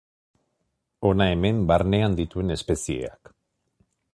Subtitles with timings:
[1.09, 3.35] Hona hemen barnean dituen espezieak.